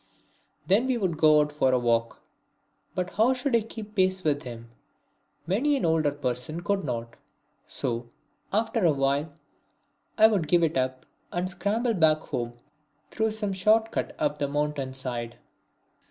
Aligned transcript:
Then 0.65 0.87
we 0.87 0.97
would 0.97 1.17
go 1.19 1.41
out 1.41 1.51
for 1.51 1.71
a 1.71 1.77
walk. 1.77 2.23
But 2.95 3.11
how 3.11 3.35
should 3.35 3.55
I 3.55 3.61
keep 3.61 3.93
pace 3.93 4.23
with 4.23 4.41
him? 4.41 4.71
Many 5.45 5.77
an 5.77 5.85
older 5.85 6.09
person 6.11 6.61
could 6.63 6.83
not! 6.83 7.17
So, 7.67 8.07
after 8.51 8.83
a 8.83 8.93
while, 8.93 9.31
I 10.17 10.25
would 10.25 10.47
give 10.47 10.63
it 10.63 10.75
up 10.75 11.05
and 11.31 11.47
scramble 11.51 11.93
back 11.93 12.21
home 12.21 12.53
through 13.11 13.29
some 13.29 13.53
short 13.53 13.91
cut 13.91 14.15
up 14.17 14.39
the 14.39 14.47
mountain 14.47 14.95
side. 14.95 15.37